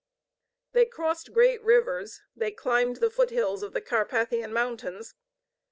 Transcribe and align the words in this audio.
They 0.71 0.87
crossed 0.87 1.31
great 1.31 1.61
rivers, 1.63 2.21
they 2.35 2.49
climbed 2.49 2.95
the 2.95 3.11
foothills 3.11 3.61
of 3.61 3.73
the 3.73 3.81
Carpathian 3.81 4.51
mountains. 4.51 5.13